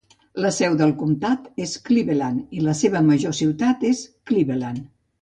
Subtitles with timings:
[0.45, 4.87] La seu del comtat és Cleveland, i la seva major ciutat és Cleveland.